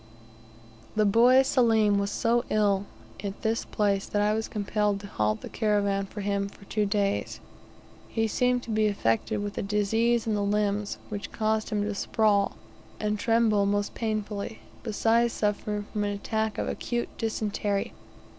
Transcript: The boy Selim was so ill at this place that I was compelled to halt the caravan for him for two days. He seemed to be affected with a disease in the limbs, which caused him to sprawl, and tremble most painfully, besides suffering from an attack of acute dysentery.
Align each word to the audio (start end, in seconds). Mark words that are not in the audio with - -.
The 0.95 1.05
boy 1.05 1.43
Selim 1.43 1.99
was 1.99 2.09
so 2.09 2.43
ill 2.49 2.87
at 3.23 3.43
this 3.43 3.65
place 3.65 4.07
that 4.07 4.19
I 4.19 4.33
was 4.33 4.47
compelled 4.47 4.99
to 5.01 5.05
halt 5.05 5.41
the 5.41 5.47
caravan 5.47 6.07
for 6.07 6.21
him 6.21 6.49
for 6.49 6.65
two 6.65 6.87
days. 6.87 7.39
He 8.09 8.27
seemed 8.27 8.63
to 8.63 8.71
be 8.71 8.87
affected 8.87 9.43
with 9.43 9.59
a 9.59 9.61
disease 9.61 10.25
in 10.25 10.33
the 10.33 10.41
limbs, 10.41 10.97
which 11.09 11.31
caused 11.31 11.69
him 11.69 11.83
to 11.83 11.93
sprawl, 11.93 12.55
and 12.99 13.19
tremble 13.19 13.67
most 13.67 13.93
painfully, 13.93 14.57
besides 14.81 15.33
suffering 15.33 15.85
from 15.93 16.03
an 16.05 16.13
attack 16.13 16.57
of 16.57 16.67
acute 16.67 17.09
dysentery. 17.19 17.93